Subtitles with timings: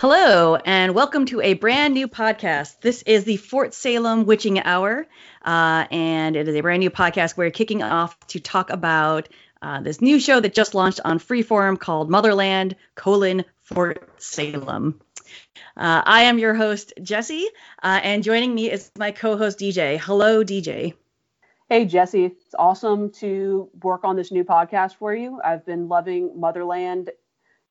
[0.00, 2.80] Hello, and welcome to a brand new podcast.
[2.80, 5.06] This is the Fort Salem Witching Hour,
[5.44, 7.36] uh, and it is a brand new podcast.
[7.36, 9.28] We're kicking off to talk about
[9.60, 15.02] uh, this new show that just launched on Freeform called Motherland: colon Fort Salem.
[15.76, 17.46] Uh, I am your host Jesse,
[17.82, 20.00] uh, and joining me is my co-host DJ.
[20.00, 20.94] Hello, DJ.
[21.68, 25.42] Hey Jesse, it's awesome to work on this new podcast for you.
[25.44, 27.10] I've been loving Motherland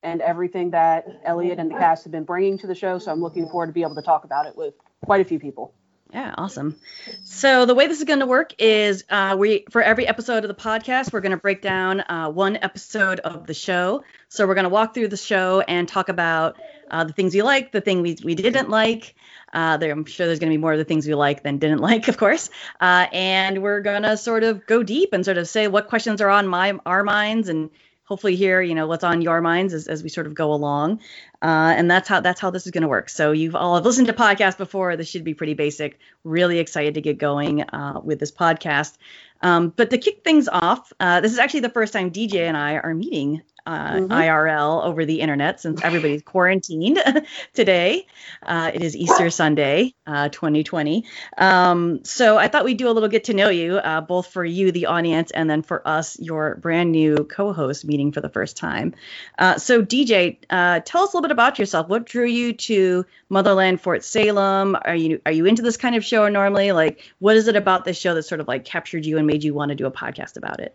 [0.02, 2.98] and everything that Eliot and the cast have been bringing to the show.
[2.98, 5.38] So I'm looking forward to be able to talk about it with quite a few
[5.38, 5.74] people.
[6.12, 6.76] Yeah, awesome.
[7.22, 10.48] So the way this is going to work is uh, we for every episode of
[10.48, 14.02] the podcast, we're going to break down uh, one episode of the show.
[14.28, 16.56] So we're going to walk through the show and talk about
[16.90, 19.14] uh, the things we like, the thing we, we didn't like.
[19.52, 21.58] Uh, there, I'm sure there's going to be more of the things we like than
[21.58, 22.50] didn't like, of course.
[22.80, 26.20] Uh, and we're going to sort of go deep and sort of say what questions
[26.20, 27.70] are on my our minds and
[28.10, 31.00] hopefully hear you know what's on your minds as, as we sort of go along.
[31.40, 33.08] Uh, and that's how that's how this is going to work.
[33.08, 34.96] So you've all have listened to podcasts before.
[34.96, 35.98] This should be pretty basic.
[36.24, 38.98] Really excited to get going uh, with this podcast.
[39.42, 42.58] Um, but to kick things off uh, this is actually the first time dj and
[42.58, 44.12] i are meeting uh, mm-hmm.
[44.12, 47.00] IRL over the internet since everybody's quarantined
[47.54, 48.04] today.
[48.42, 51.04] Uh, it is Easter Sunday, uh, 2020.
[51.38, 54.44] Um, so I thought we'd do a little get to know you, uh, both for
[54.44, 58.56] you, the audience, and then for us, your brand new co-host meeting for the first
[58.56, 58.92] time.
[59.38, 61.88] Uh, so DJ, uh, tell us a little bit about yourself.
[61.88, 64.76] What drew you to Motherland Fort Salem?
[64.84, 66.72] Are you are you into this kind of show normally?
[66.72, 69.44] Like, what is it about this show that sort of like captured you and made
[69.44, 70.74] you want to do a podcast about it?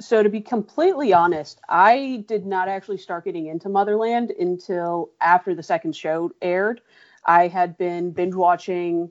[0.00, 5.54] So to be completely honest, I did not actually start getting into Motherland until after
[5.54, 6.80] the second show aired.
[7.24, 9.10] I had been binge watching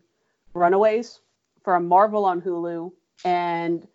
[0.53, 1.19] Runaways
[1.63, 2.91] from Marvel on Hulu,
[3.23, 3.87] and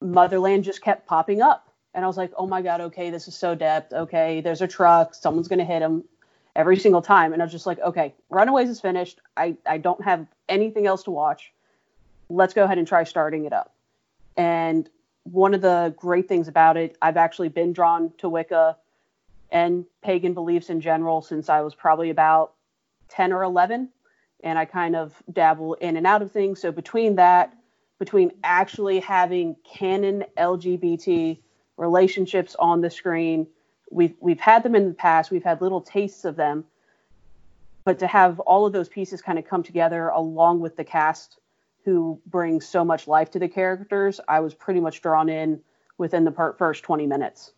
[0.00, 1.72] Motherland just kept popping up.
[1.92, 3.92] And I was like, oh my God, okay, this is so depth.
[3.92, 6.04] Okay, there's a truck, someone's going to hit him
[6.54, 7.32] every single time.
[7.32, 9.20] And I was just like, okay, Runaways is finished.
[9.36, 11.52] I, I don't have anything else to watch.
[12.28, 13.74] Let's go ahead and try starting it up.
[14.36, 14.88] And
[15.30, 18.76] one of the great things about it, I've actually been drawn to Wicca
[19.50, 22.52] and pagan beliefs in general since I was probably about
[23.08, 23.88] 10 or 11.
[24.42, 26.60] And I kind of dabble in and out of things.
[26.60, 27.56] So between that,
[27.98, 31.38] between actually having canon LGBT
[31.76, 33.46] relationships on the screen,
[33.90, 35.30] we've we've had them in the past.
[35.30, 36.64] We've had little tastes of them,
[37.84, 41.38] but to have all of those pieces kind of come together along with the cast
[41.86, 45.60] who brings so much life to the characters, I was pretty much drawn in
[45.96, 47.52] within the per- first 20 minutes.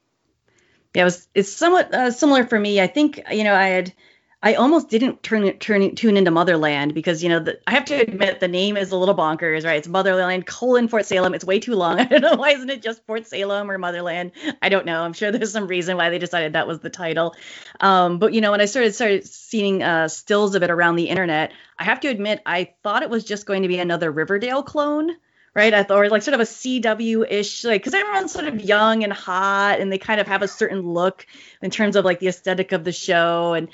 [0.94, 2.80] Yeah, it was it's somewhat uh, similar for me.
[2.80, 3.92] I think you know I had
[4.40, 7.94] I almost didn't turn turn tune into Motherland because you know the, I have to
[7.94, 9.78] admit the name is a little bonkers, right?
[9.78, 11.34] It's Motherland colon Fort Salem.
[11.34, 11.98] It's way too long.
[12.00, 14.32] I don't know why isn't it just Fort Salem or Motherland?
[14.62, 15.02] I don't know.
[15.02, 17.34] I'm sure there's some reason why they decided that was the title.
[17.80, 21.08] Um, but you know when I started started seeing uh, stills of it around the
[21.08, 24.62] internet, I have to admit I thought it was just going to be another Riverdale
[24.62, 25.16] clone
[25.58, 25.74] right?
[25.74, 29.02] I thought, or like sort of a CW ish, like, because everyone's sort of young
[29.02, 31.26] and hot and they kind of have a certain look
[31.60, 33.54] in terms of like the aesthetic of the show.
[33.54, 33.68] And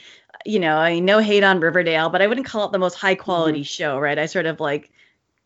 [0.44, 3.14] you know, I no hate on Riverdale, but I wouldn't call it the most high
[3.14, 3.64] quality mm-hmm.
[3.64, 4.18] show, right?
[4.18, 4.90] I sort of like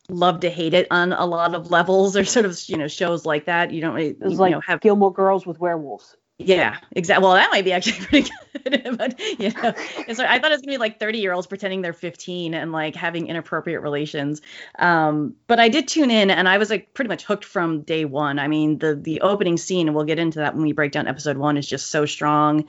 [0.08, 3.26] love to hate it on a lot of levels or sort of you know shows
[3.26, 3.70] like that.
[3.70, 6.16] You don't really you like know have Gilmore Girls with werewolves.
[6.40, 7.24] Yeah, exactly.
[7.24, 8.30] Well, that might be actually pretty
[8.64, 9.74] good, but you know,
[10.14, 12.70] so I thought it was gonna be like 30 year olds pretending they're 15 and
[12.70, 14.40] like having inappropriate relations.
[14.78, 18.04] Um, but I did tune in and I was like pretty much hooked from day
[18.04, 18.38] one.
[18.38, 21.08] I mean, the the opening scene, and we'll get into that when we break down
[21.08, 22.66] episode one, is just so strong,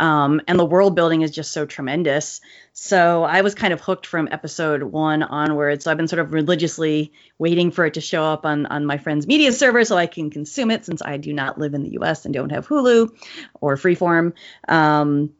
[0.00, 2.40] um, and the world building is just so tremendous.
[2.72, 5.84] So I was kind of hooked from episode one onwards.
[5.84, 8.96] So I've been sort of religiously waiting for it to show up on, on my
[8.96, 11.90] friend's media server so I can consume it since I do not live in the
[12.00, 13.11] US and don't have Hulu
[13.60, 14.32] or Freeform.
[14.68, 15.30] Um,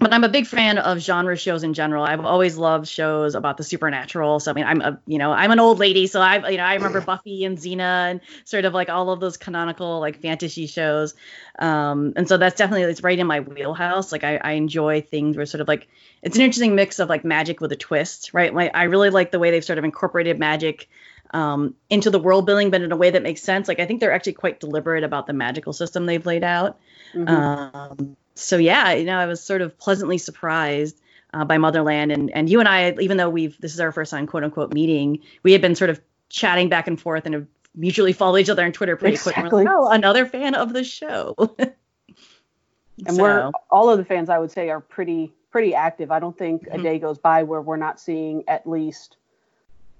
[0.00, 2.04] but I'm a big fan of genre shows in general.
[2.04, 4.38] I've always loved shows about the supernatural.
[4.38, 6.62] So I mean, I'm a you know I'm an old lady, so I you know
[6.62, 10.66] I remember Buffy and Xena and sort of like all of those canonical like fantasy
[10.68, 11.14] shows.
[11.58, 14.12] Um, and so that's definitely it's right in my wheelhouse.
[14.12, 15.88] Like I, I enjoy things where sort of like
[16.22, 18.54] it's an interesting mix of like magic with a twist, right?
[18.54, 20.88] Like I really like the way they've sort of incorporated magic
[21.32, 23.68] um, into the world building, but in a way that makes sense.
[23.68, 26.78] Like I think they're actually quite deliberate about the magical system they've laid out.
[27.14, 27.28] Mm-hmm.
[27.28, 31.00] Um, so yeah, you know, I was sort of pleasantly surprised
[31.32, 34.10] uh, by Motherland, and and you and I, even though we've this is our first
[34.10, 37.46] time quote unquote meeting, we had been sort of chatting back and forth and have
[37.74, 39.42] mutually followed each other on Twitter pretty exactly.
[39.42, 39.52] quick.
[39.52, 41.34] Like, oh, another fan of the show.
[41.58, 43.22] and so.
[43.22, 46.10] we're all of the fans, I would say, are pretty pretty active.
[46.10, 46.80] I don't think mm-hmm.
[46.80, 49.16] a day goes by where we're not seeing at least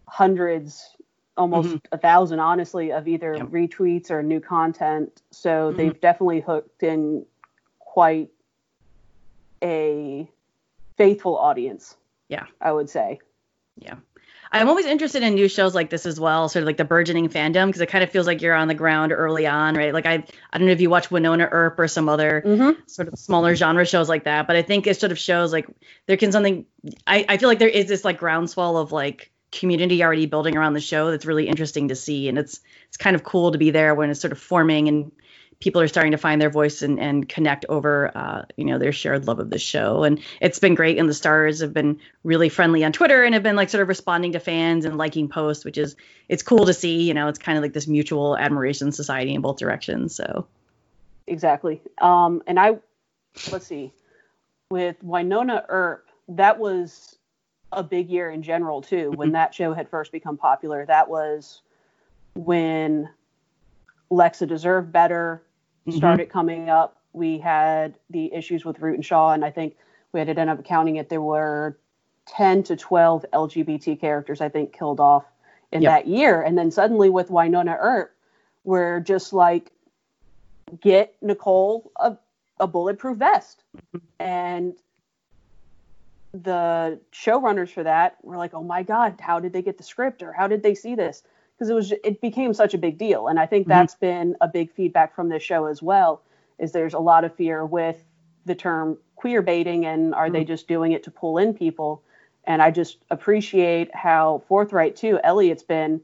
[0.07, 0.97] hundreds
[1.38, 1.93] almost mm-hmm.
[1.93, 3.46] a thousand honestly of either yep.
[3.46, 5.76] retweets or new content so mm-hmm.
[5.76, 7.25] they've definitely hooked in
[7.79, 8.29] quite
[9.62, 10.29] a
[10.96, 11.96] faithful audience.
[12.29, 12.44] Yeah.
[12.61, 13.20] I would say.
[13.79, 13.94] Yeah.
[14.50, 17.29] I'm always interested in new shows like this as well, sort of like the burgeoning
[17.29, 19.93] fandom, because it kind of feels like you're on the ground early on, right?
[19.93, 22.81] Like I, I don't know if you watch Wynonna Earp or some other Mm-hmm.
[22.87, 25.69] sort of smaller genre shows like that, but I think it sort of shows like
[26.06, 26.64] there can something.
[27.06, 30.75] I, I feel like there is this like groundswell of like community already building around
[30.75, 33.71] the show that's really interesting to see, and it's it's kind of cool to be
[33.71, 35.12] there when it's sort of forming and
[35.61, 38.93] people are starting to find their voice and, and connect over uh, you know their
[38.93, 40.05] shared love of the show.
[40.05, 40.99] And it's been great.
[40.99, 43.89] And the stars have been really friendly on twitter and have been like sort of
[43.89, 45.97] responding to fans and liking posts which is
[46.29, 49.41] it's cool to see you know it's kind of like this mutual admiration society in
[49.41, 50.15] both directions.
[50.15, 50.47] So.
[51.29, 51.83] Exactly.
[52.00, 52.79] Um, and I,
[53.53, 53.93] let's see,
[54.71, 57.18] with Wynonna Earp, that was
[57.73, 59.11] a big year in general too.
[59.12, 61.61] When that show had first become popular, that was
[62.35, 63.09] when
[64.11, 65.43] Lexa Deserved Better
[65.87, 65.97] Mhm.
[65.97, 66.97] started coming up.
[67.12, 69.76] We had the issues with Root and Shaw, and I think
[70.12, 71.09] we had to end up counting it.
[71.09, 71.76] There were
[72.26, 75.25] 10 to 12 LGBT characters, I think, killed off
[75.73, 75.91] in Yep.
[75.91, 76.43] that year.
[76.43, 78.14] And then suddenly with Wynonna Earp,
[78.64, 79.73] we're just like,
[80.81, 82.17] get Nicole a,
[82.61, 83.64] a bulletproof vest.
[84.19, 84.75] And
[86.33, 90.23] the showrunners for that were like, oh my God, how did they get the script
[90.23, 91.23] or how did they see this?
[91.57, 93.29] Because it was it became such a big deal.
[93.29, 93.71] And I think Mhm.
[93.71, 96.23] that's been a big feedback from this show as well,
[96.59, 98.05] is there's a lot of fear with
[98.45, 102.03] the term queer baiting and are they just doing it to pull in people?
[102.45, 106.01] And I just appreciate how forthright too Eliot's been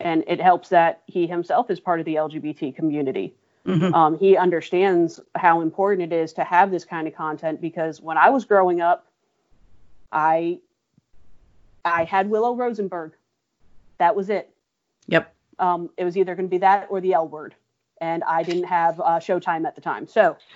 [0.00, 3.34] and it helps that he himself is part of the LGBT community.
[3.64, 3.94] Mhm.
[3.94, 8.18] Um, he understands how important it is to have this kind of content because when
[8.18, 9.06] I was growing up,
[10.12, 10.58] I
[11.84, 13.12] I had Willow Rosenberg.
[13.98, 14.50] That was it.
[15.06, 17.54] yep Um, it was either going to be that or the L word,
[18.00, 20.06] and I didn't have uh, Showtime at the time.
[20.06, 20.36] So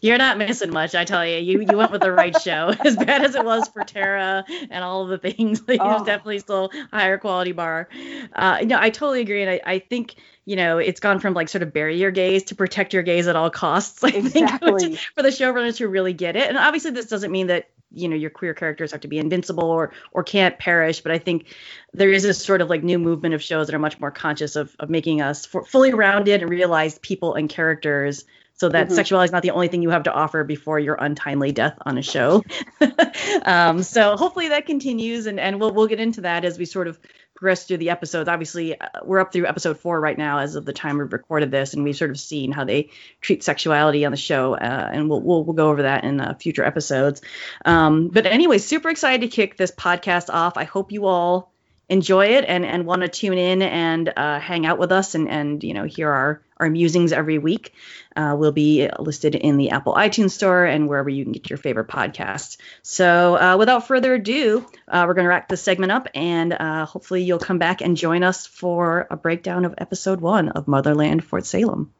[0.00, 1.38] You're not missing much, I tell you.
[1.38, 2.72] You you went with the right show.
[2.84, 6.02] As bad as it was for Tara and all of the things, like, it was
[6.02, 6.04] Oh.
[6.04, 7.88] definitely still a higher quality bar.
[8.32, 10.14] Uh, no, I totally agree, and I, I think
[10.44, 13.26] you know it's gone from like sort of bury your gays to protect your gays
[13.26, 14.02] at all costs.
[14.04, 14.92] I think, Exactly.
[14.94, 16.48] is for the showrunners who really get it.
[16.48, 19.64] And obviously, this doesn't mean that you know your queer characters have to be invincible
[19.64, 21.46] or or can't perish, but I think
[21.92, 24.56] there is this sort of like new movement of shows that are much more conscious
[24.56, 28.24] of of making us for, fully rounded and realized people and characters
[28.54, 28.92] so that Mhm.
[28.92, 31.98] sexuality is not the only thing you have to offer before your untimely death on
[31.98, 32.44] a show.
[33.44, 36.86] um, so hopefully that continues, and, and we'll we'll get into that as we sort
[36.86, 36.98] of
[37.42, 38.28] progress through the episodes.
[38.28, 41.50] Obviously, uh, we're up through episode four right now as of the time we've recorded
[41.50, 42.88] this, and we've sort of seen how they
[43.20, 46.34] treat sexuality on the show, uh, and we'll, we'll we'll go over that in uh,
[46.34, 47.20] future episodes.
[47.64, 50.56] Um, but anyway, super excited to kick this podcast off.
[50.56, 51.50] I hope you all
[51.88, 55.28] enjoy it and and want to tune in and uh, hang out with us and
[55.28, 57.74] and you know hear our our musings every week
[58.14, 61.56] uh, will be listed in the Apple iTunes store and wherever you can get your
[61.56, 62.56] favorite podcasts.
[62.82, 66.86] So, uh, without further ado, uh, we're going to wrap this segment up, and uh,
[66.86, 71.24] hopefully, you'll come back and join us for a breakdown of episode one of Motherland
[71.24, 71.92] Fort Salem.